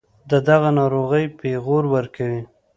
[0.29, 2.41] دَدغه ناروغۍپېغور ورکوي